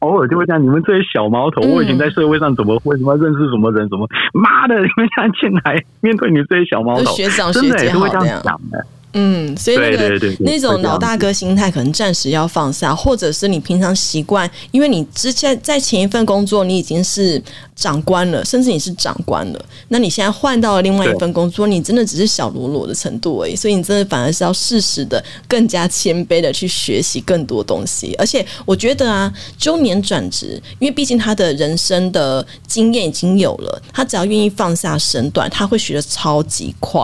[0.00, 8.14] 偶尔就会这样，你们这些小毛头，嗯我以前在社会上怎么为什么认识什么人，什么妈的，你们现在进来面对你这些小毛头，学长学真的也是会这。
[8.24, 8.84] 样想的。
[9.18, 17.42] 嗯，所以那个那种老大哥心态可能暂时要放下，或者是你平常习惯，因为你之前在前一份工作你已经是
[17.74, 28.14] 长官了，甚至你是长官了，那你现在换到了另外一份工作，你真的只是小喽啰的程度而已，所以你真的反而是要适时的、更加谦卑的去学习更多东西。
[28.18, 37.02] 而且我觉得啊，中年转职，因为毕竟他的人生的经验已经有了，他只要愿意放下身段，他会学的超级快。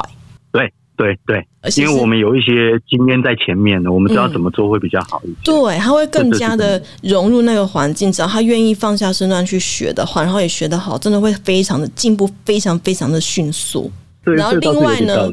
[0.53, 5.37] 对对对而，且因为我们有一些经验在前面的，我们知道怎么做会比较好一些。
[5.44, 13.90] 对，他会更加的融入那个环境，只要他愿意放下身段去学的话，然后也学得好，真的会非常的进步，非常非常的迅速。
[14.24, 15.28] 对然后另外呢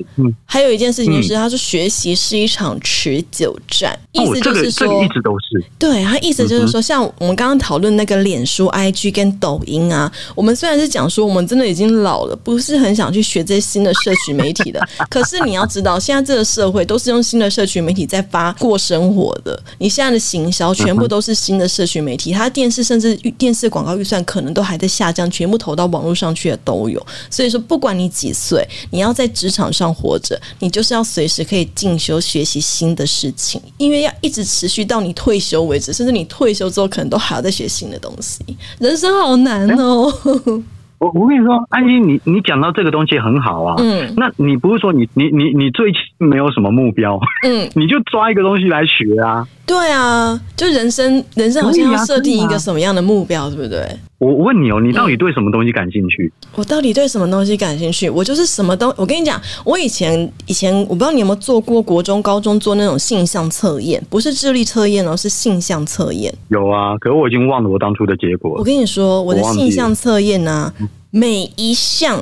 [0.46, 19.62] 还有一件事情就是，他说学习是一场持久战，意哦思，就是说，个一直都是，对他意思就是说，像我们刚刚讨论那个脸书、IG 跟抖音啊，我们虽然是讲说我们真的已经老了，不是很想去学这些新的社群媒体的， 可是你要知道，现在这个社会都是用新的社群媒体在发过生活的。
[19.78, 27.06] 你现在的行销全部都是新的社群媒体，它电视甚至电视广告预算可能都还在下降，全部投到网络上去的都有。
[27.30, 38.44] 所以说，不管你几岁，你要在职场上活着，你就是要随时可以进修学习新的事情，因为要一直持续到你退休为止，甚至你退休之后可能都还要再学新的东西。
[38.80, 40.12] 人生好难哦。
[41.00, 43.76] 我我跟你说，安心，你你讲到这个东西很好啊。
[43.80, 49.48] 嗯那你不是说你你你你最近没有什么目标，嗯， 你就抓一个东西来学啊？
[49.66, 53.98] 对啊，就人生人生好像要设定一个什么样的目标，对不对？
[54.20, 56.32] 我我问你哦，你到底对什么东西感兴趣？
[56.56, 58.10] 我到底对什么东西感兴趣？
[58.10, 66.34] 我就是什么都，我跟你讲，我以前以前我不知道你有没有做过国中、高中做那种性向测验，不是智力测验哦，是性向测验。
[66.50, 68.64] 有啊，可是我已经忘了我当初的结果我。
[68.64, 70.74] 跟你说，我的性向测验呢、
[71.12, 72.22] 每一项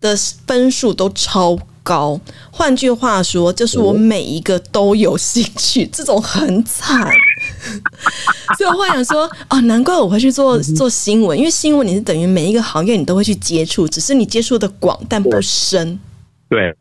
[0.00, 2.20] 的分数都超高。
[2.50, 7.08] 换句话说，就是我每一个都有兴趣，这种很惨。
[8.58, 15.98] 所以我会想说，哦，难怪我会去做做新闻，因为新闻你是等于每一个行业你都会去接触，只是你接触的广但不深。
[16.48, 16.74] 对，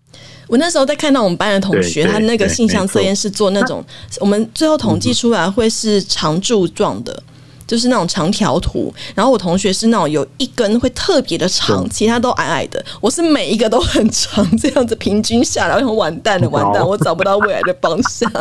[0.48, 3.84] 我那时候在看到我们班的同学，他那个性向测验是做那种，
[4.20, 7.24] 我们最后统计出来会是常柱状的。
[7.74, 12.86] 就是那种长条图，然后我同学是那种有一根会特别的长，其他都矮矮的。
[13.02, 18.32] 我是每一个都很长，这样子平均下来，我想完蛋了，完蛋，我找不到未来的方向。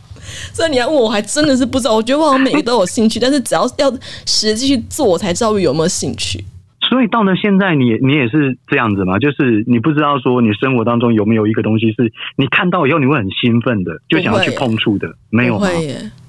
[0.52, 1.94] 所以你要问我，还真的是不知道。
[1.94, 3.90] 我觉得我好像每个都有兴趣，但是只要要
[4.26, 6.44] 实际去做，我才知道我有没有兴趣。
[6.92, 9.18] 所以到了现在你，也你也是这样子嘛？
[9.18, 15.68] 就是你不知道说你生活当中有没有一个东西是你看到以后你会很兴奋的，就想要去碰触的，没有吗？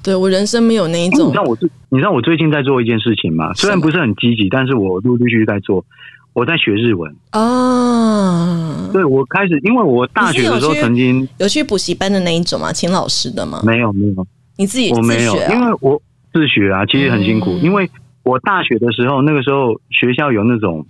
[0.02, 3.52] 对我人生没有那一种你种知道我最你知道我最近在做一件事情吗？
[3.56, 5.84] 虽然不是很积极，但是我陆陆续续在做。
[6.32, 8.90] 我在学日文，啊。
[8.94, 12.72] 对我开始，因为我大学的时候曾经有去补习班的那一种吗？
[12.72, 13.62] 请老师的吗？
[13.66, 14.26] 没有没有，
[14.58, 15.36] 你自己我没有？
[15.52, 17.52] 因为我自学啊，其实很辛苦。
[17.52, 17.90] 嗯因为
[18.24, 20.86] 我大学的时候，那个时候学校有那种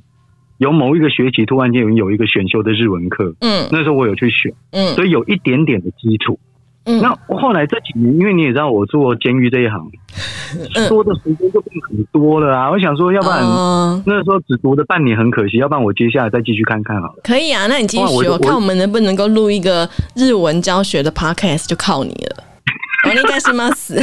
[0.57, 6.39] 有某一个学期突然间有有一个选修的日文课，嗯那时候我有去选，嗯所以有一点点的基础。
[6.85, 9.89] 嗯，那后来这几年，因为你也知道我做监狱这一行，
[10.75, 12.69] 嗯说的时间就变很多了啊。
[12.69, 17.21] 我想说，要不然哦那时候只读了半年很可惜，要不然我接下来再继续看看好了。
[17.23, 22.43] 可以啊，那你继续学，我看我们能不能够录一个日文教学的 podcast，就靠你了。
[23.07, 23.69] 我应该是吗？
[23.71, 23.97] 死，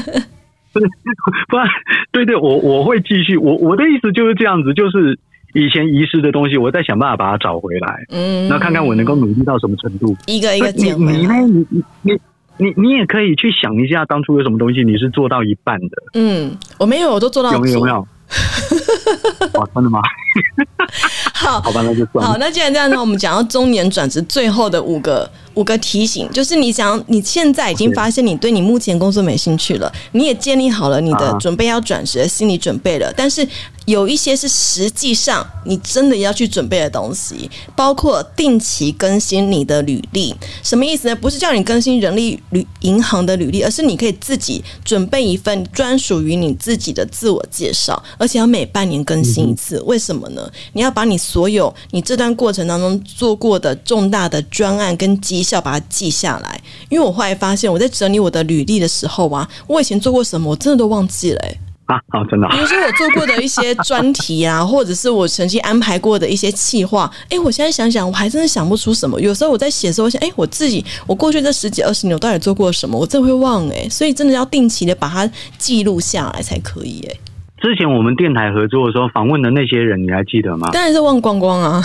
[1.48, 1.68] 不然，
[2.12, 3.36] 对对，我我会继续。
[3.36, 5.18] 我我的意思就是这样子，就是
[5.54, 10.16] 以前遗失的东西，我再想办法把它找回来，嗯，那看看我能够努力到什么程度。
[10.26, 11.26] 一个一个你捡回你？
[11.26, 12.20] 你你你
[12.56, 18.06] 你你也可以去想一下，当初有什么东西你是做到一半的，嗯，我没有，我都做到足有没有有没有？
[19.54, 20.00] 哇，真的吗？
[21.34, 33.46] 好，好吧，那就算好，那既然这样呢，我们讲到中年转职最后的五个五个提醒，就是你想你现在已经发现你对你目前工作没兴趣了，你也建立好了你的啊准备要转职的心理准备了，但是
[33.86, 40.34] 有一些是实际上你真的要去准备的东西，包括定期更新你的履历。
[40.62, 41.16] 什么意思呢？
[41.16, 49.78] 不是叫你更新人力旅银行的履历，而是你可以自己准备一份专属于你自己的自我介绍，而且要每半年更新一次。
[49.82, 50.50] 为什么呢？
[50.72, 56.60] 你要把你所有你这段过程当中做过的重大的专案跟绩效把它记下来。
[56.88, 62.56] 因为我后来发现，我在整理我的履历的时候啊，我以前做过什么，我真的都忘记了、欸啊，好，真的比。
[62.58, 69.20] 如说我做过的一些专题啊， 或者是我曾经安排过的一些计划，哎，我现在想想，我还真的想不出什么。
[69.20, 72.98] 有时候我在写的时候，我想，哎，我自己我过去这十几二十年，我到底做过什么？
[72.98, 77.16] 我真的会忘哎，所以真的要定期的把它记录下来才可以哎。
[77.60, 80.68] 之前我们电台合作的时候，访问的那些人，你还记得吗？
[80.72, 81.82] 当然是忘光光啊，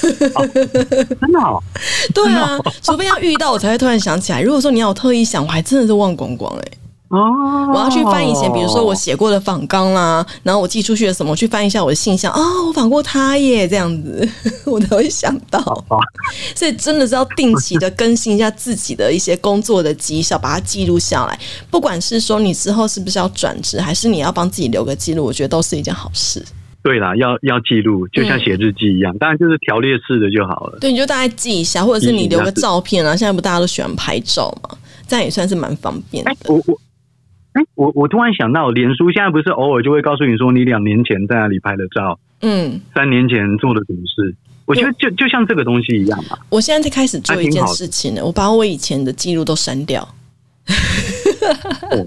[0.00, 1.62] 真的哦，
[2.14, 4.40] 对啊，除非要遇到我才会突然想起来。
[4.40, 6.62] 如果说你要我特意想，我还真的是忘光光哎。
[7.08, 14.28] 哦，我要去翻以前，比如说我写过的访纲啦，然后我寄出去的什么，我去翻一下我的信箱啊，我访过他耶，这样子
[14.66, 15.58] 我才会想到。
[16.54, 21.38] 所以真的是要定期的更新一下自己的一些工作的绩效，把它记录下来。
[21.70, 26.44] 不管是说你之后是不是要转职，还是你要帮自己留个记录，我觉得都是一件好事。
[26.82, 30.78] 对啦，要要记录，就像写日记一样，当然就是条列式的就好了。
[30.78, 33.16] 对，你就大概记一下，或者是你留个照片啊。
[33.16, 34.76] 现在不大家都喜欢拍照嘛，
[35.08, 36.36] 这样也算是蛮方便的。
[36.44, 36.78] 我我。
[37.58, 44.32] 哎，我我突然想到，脸书现在不是偶尔就会告诉你说你两年前在哪里拍的照，嗯，三年前做了什么事？
[44.64, 46.38] 我觉得就就像这个东西一样嘛。
[46.50, 50.06] 我现在在开始做一件事情呢，我把我以前的记录都删掉。
[51.90, 52.06] 哦，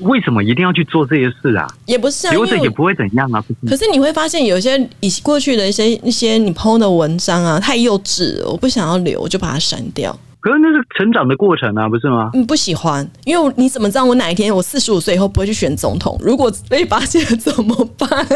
[0.00, 1.66] 为什么一定要去做这些事啊？
[1.84, 3.44] 也不是，留着也不会怎样啊。
[3.66, 10.16] 可是你会发现，有些以过去的一些一些你 PO 的文章啊，太幼稚，我不想要留，我就把它删掉。
[10.44, 12.28] 可是那是成长的过程啊，不是吗？
[12.34, 16.20] 嗯，不喜欢，因为你怎么知道我哪一天我四十五岁以后不会去选总统？
[16.20, 18.06] 如果被发现了怎么办？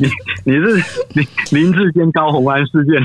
[0.00, 0.08] 你
[0.44, 0.74] 你是
[1.12, 2.96] 林林志坚高红安事件？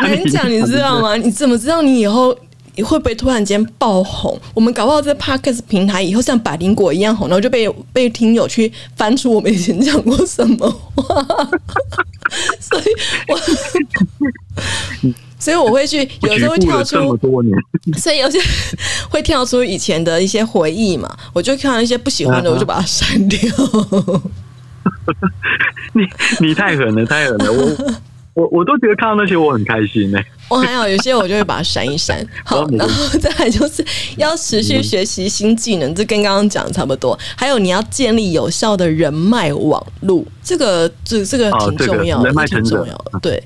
[0.00, 1.14] 哎，难讲，你知道吗？
[1.22, 2.36] 你怎么知道你以后
[2.84, 4.36] 会不会突然间爆红？
[4.54, 11.24] 我们搞不好在 Parkes 平台以后像百灵果一样红，然后就被被听友去翻出我们以前讲过什么话，
[12.58, 12.84] 所以
[13.28, 13.38] 我。
[15.42, 17.18] 所以我会去，有时候会跳出，
[17.98, 18.38] 所以有些
[19.10, 23.40] 会跳出以前的一些回忆嘛，我就看到一些不喜欢的，我就把它删掉。
[25.94, 26.02] 你
[26.46, 27.52] 你太狠了，太狠了！
[27.52, 27.76] 我
[28.34, 30.20] 我我都觉得看到那些我很开心呢。
[30.48, 32.24] 我还好，有些我就会把它删一删。
[32.44, 33.84] 好，然后再来就是
[34.16, 37.18] 要持续学习新技能，这跟刚刚讲的差不多。
[37.34, 43.42] 还有你要建立有效的人脉网路，这个这这个挺重要，的，挺重要的，对。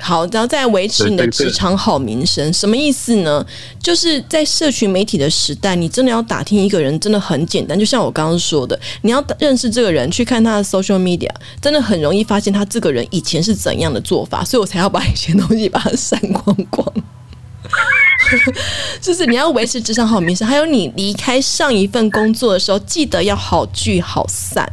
[0.00, 3.44] 好，然后再维持你的职场好名声，什么意思呢？
[3.80, 7.78] 就是在社群媒体的时代，你真的要打听一个人，真的很简单。
[7.78, 11.30] 就像我刚刚说的，你要认识这个人，去看他的 social media，
[11.60, 16.86] 真的很容易发现他这个人以前是怎样的做法，所以我才要把以前东西把它删光光。
[19.00, 24.70] 就是你要维持职场好名声，还有你离开上一份工作的时候，记得要好聚好散。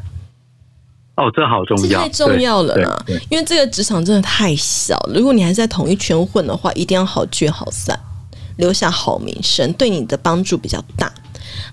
[1.18, 2.96] 哦，这好重要，这太重要了呢。
[3.30, 8.00] 因为这个职场真的太小，如果你还在同一圈混的话，一定要好聚好散，
[8.58, 11.12] 留下好名声，对你的帮助比较大。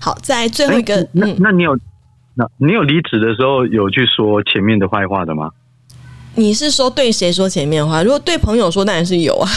[0.01, 1.77] 好，在最后一个，那那你有，
[2.33, 5.51] 那你有离职的时候有去说前面的坏话的吗？
[6.37, 8.03] 你是说对谁说前面的话？
[8.03, 9.49] 如果对朋友说，当然是有啊。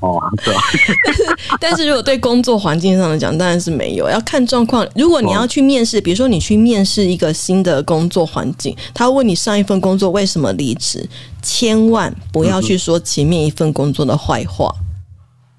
[0.00, 0.60] 哦，对啊。
[1.60, 4.86] 但是如果对工作环境上来讲，当然是没有，要看状况。
[4.94, 11.06] 如果你要去面试，比如说你去面试一个新的工作环境，他问你上一份工作为什么离职，
[11.42, 14.74] 千万不要去说前面一份工作的坏话。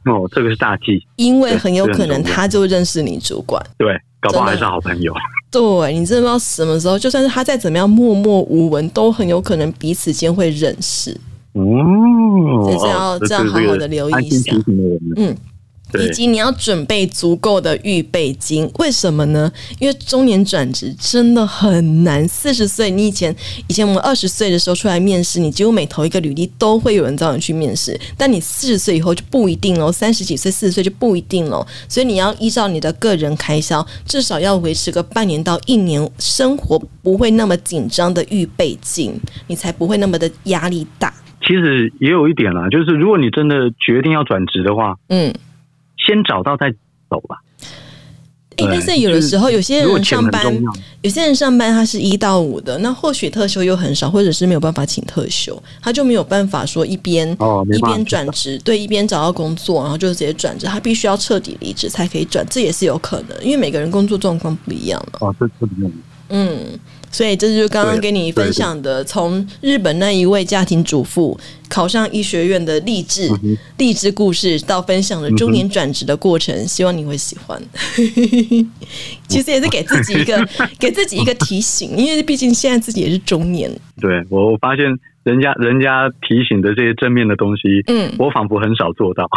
[0.05, 5.13] 哦，这个是大忌，因为很有可能他就认识你主管，对，搞不好还是好朋友。
[5.51, 11.15] 对你真的不知道什么时候，就算是他再怎么样默默无闻，都很有可能彼此间会认识。
[11.53, 14.55] 哦，所以要这样好好的留意一下，
[15.17, 15.35] 嗯，
[15.99, 18.71] 以及你要准备足够的预备金。
[18.79, 19.51] 为什么呢？
[19.77, 22.25] 因为中年转职真的很难。
[22.25, 23.35] 四十岁，你以前
[23.67, 27.99] 以前我们二十岁的时候出来面试，你几乎每投一个履历都会有人找你去面试。
[28.15, 31.67] 但你四十岁以后就不一定喽，三十几岁、四十岁就不一定喽。
[31.89, 41.13] 所以你要依照你的个人开销，至少要维持个半年到一年，生活不会那么紧张的预备金，你才不会那么的压力大。
[41.51, 45.33] 其实也有一点啦，就是如果你真的决定要转职的话，嗯，
[45.97, 46.71] 先找到再
[47.09, 47.39] 走吧。
[48.55, 50.45] 哎，但是有的时候有些人上班，
[51.01, 65.27] 有些人上班他是一到五的，那或许特休又很少，或者是没有办法请特休，他就没有办法说一边哦一边转职，对，一边找到工作，然后就直接转职，他必须要彻底离职才可以转，这也是有可能，因为每个人工作状况不一样嘛。
[65.27, 65.67] 哦，这这。
[66.29, 66.79] 嗯。
[67.11, 71.37] 所以这就是刚刚跟你分享的，从日本那一位家庭主妇
[71.69, 73.29] 考上医学院的励志
[73.77, 77.61] 励志故事，到分享的中年转职的过程，希望你会喜欢。
[79.27, 80.47] 其实也是给自己一个
[80.79, 83.69] 给自己一个提醒，因为毕竟现在自己也是中年。
[83.99, 84.85] 对我发现
[85.23, 89.27] 人家人家提醒的这些正面的东西，嗯，我仿佛很少做到。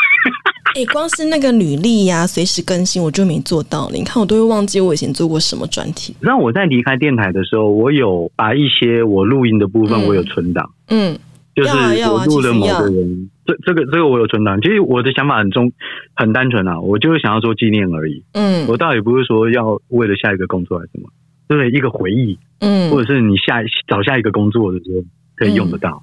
[0.74, 3.88] 哎、光是那个履历呀、随时更新，我就没做到。
[3.92, 6.16] 你看，我都会忘记我以前做过什么专题。
[6.20, 11.16] 那我在离开电台的时候，我有把一些我录音的部分嗯我有存档，嗯
[11.54, 14.60] 就是我录了某个人，这这个这个我有存档。
[14.60, 15.70] 其实我的想法很中
[16.16, 18.24] 很单纯啊，我就是想要做纪念而已。
[18.32, 21.08] 嗯我倒也不是说要为了下一个工作还是什么，
[21.48, 21.70] 就是？
[21.70, 25.04] 一个回忆，嗯，或者是你下找下一个工作的时候
[25.36, 26.02] 可以用得到。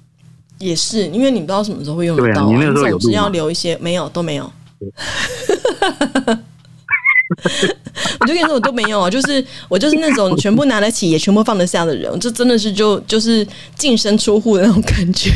[0.62, 4.50] 也是，因为你不知道什么时候会用得到、啊你总是要留一些，没有都没有。
[8.20, 13.46] 我就跟你说，我都没有啊，就是我就是那种全部拿得起也全部放得下的人，就真的是就就是
[13.76, 15.30] 净身出户的那种感觉。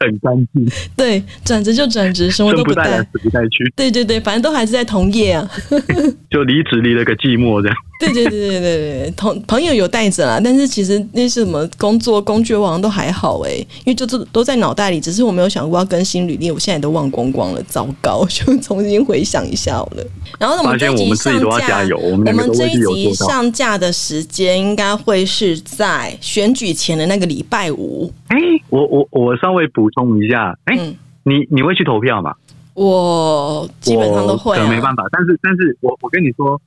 [0.00, 5.50] 很干净， 对，转职就转职，什么都不带不带去，对对对，反正都还是在同业啊。
[6.30, 7.76] 就离职离了个寂寞这样。
[7.98, 13.52] 对对对对对对，同朋友有带着啦，但是其实那些什么工作工具网都还好哎，
[13.84, 20.04] 因为就都都在脑袋里，只是我没有想过要更新履历，我现在都忘光光了，糟糕， 就重新回想一下好了。
[20.38, 23.14] 然后，我发们这一集现我们自己上架都要加，油，我们这一集。
[23.14, 28.12] 上架的时间应该会是在选举前的那个礼拜五。
[28.28, 28.36] 哎，
[28.70, 32.34] 我我我稍微补充一下，哎，嗯，你你会去投票吗？
[32.74, 36.60] 我基本上都会、没办法，但是但是我我跟你说，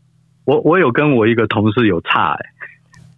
[0.48, 2.40] 我我有跟我一个同事有差哎、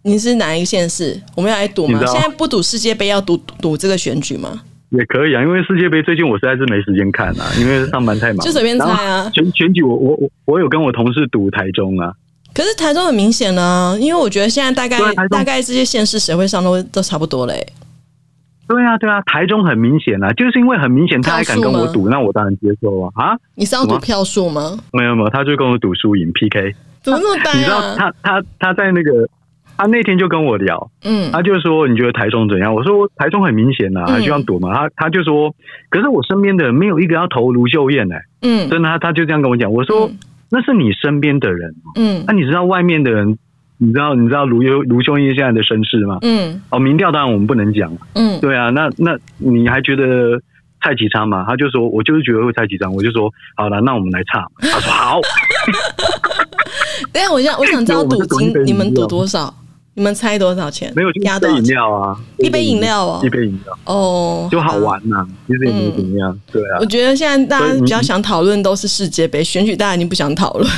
[0.02, 1.16] 你是哪一个县市？
[1.36, 2.00] 我们要来赌吗？
[2.06, 4.62] 现在不赌世界杯，要赌赌这个选举吗？
[4.88, 9.30] 也可以啊，因为世界杯最近我实在是没时间看啊， 因为上班太忙，就随便猜啊。
[9.32, 12.12] 选选举我我我我有跟我同事赌台中啊，
[12.52, 17.64] 可是台中很明显呢、因为我觉得现在大概大概这些县市谁会上都都差不多嘞、
[18.66, 23.12] 对啊对啊，台中很明显啊，就是因为很明显他还敢跟我赌，那我当然接受啊。
[23.14, 24.76] 啊，你是要赌票数吗？
[24.92, 27.80] 没有没有，他就跟我赌输赢 PK，怎么那么你知道？
[27.96, 29.28] 他他他在那个。
[29.78, 32.74] 他那天就跟我聊，嗯他就说你觉得台中怎样？
[32.74, 34.74] 我说台中很明显啊，嗯还需要赌吗？
[34.74, 35.54] 他他就说，
[35.88, 39.72] 可是我身边的人没有一个要投卢秀燕哎、嗯真的他他就这样跟我讲。
[39.72, 40.18] 我说、嗯
[40.50, 43.38] 那是你身边的人，嗯那、你知道外面的人，
[43.78, 46.18] 你知道你知道卢优卢秀燕现在的身世吗？
[46.20, 50.38] 嗯哦，民调当然我们不能讲，嗯，对啊，那那你还觉得
[50.82, 51.44] 蔡启昌嘛？
[51.46, 54.44] 他就说我就是觉得会蔡启昌，我就说好了，那我们来唱。
[54.60, 55.20] 他说好，
[57.12, 59.54] 等一下我想我想 知道赌金你们赌多少？
[59.94, 60.92] 你们猜多少钱？
[60.94, 61.64] 没有就压多少钱？
[61.66, 64.76] 一杯饮料啊，一杯饮料哦一杯饮料哦，就好。
[64.76, 66.86] 玩呐、其实也没怎么样，对啊我。
[66.86, 70.70] 觉得现在大家比较想讨论都是世界杯选举，大家已经不想讨论。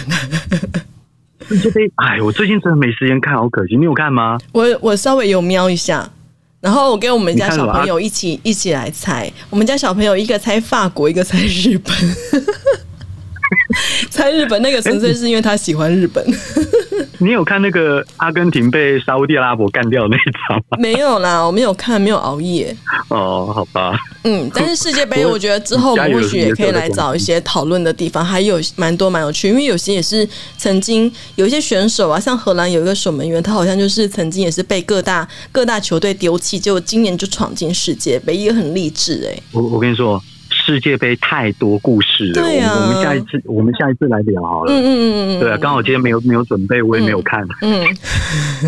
[1.46, 3.76] 世界杯，哎，我最近真的没时间看，好可惜。
[3.76, 4.38] 你有看吗？
[4.52, 6.08] 我我稍微有瞄一下，
[6.62, 9.28] 然后我跟我们家小朋友一起一起来猜。
[9.50, 11.92] 我们家小朋友一个猜法国，一个猜日本。
[14.10, 16.24] 猜日本那个纯粹是因为他喜欢日本，
[17.18, 20.78] 你有看那个阿根廷被沙烏地阿拉伯干掉那一场吗？
[20.78, 22.76] 没有啦，我没有看，没有熬夜。
[23.08, 40.20] 哦，好吧，嗯，但是世界杯，我觉得之后 我们或许也可以来找一些讨论的地方，还有蛮多蛮有趣，因为有些也是曾经有一些选手啊，像荷兰有一个守门员，他好像就是曾经也是被各大各大球队丢弃，结果今年就闯进世界杯，也很励志哎、我我跟你说，
[40.64, 42.34] 世界杯太多故事了。
[42.34, 44.72] 对啊我们下一次我们下一次来聊好了。
[44.72, 47.44] 嗯嗯嗯嗯，对啊，刚好今天没有没有准备，我也没有看。
[47.62, 47.84] 嗯，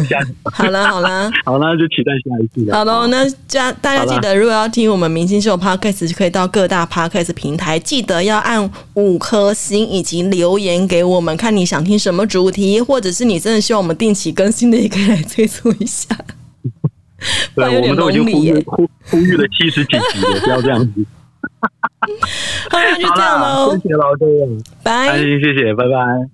[0.08, 1.30] 下好了好了。
[1.44, 2.76] 好，了 就期待下一次了。
[2.76, 16.16] 好的，那家大家记得，如果要听我们明星秀 podcast，就可以到各大 podcast 平台，记得要按五颗星以及留言给我们，看你想听什么主题，或者是你真的希望我们定期更新的，也可以来催促一下。
[17.54, 21.04] 对，我们都已经呼吁呼呼吁了七十几集了，不要这样子。
[22.70, 24.24] 好，那就好这样啦，喽谢，谢老弟，
[24.82, 25.18] 拜。
[25.18, 26.33] 谢谢，拜拜。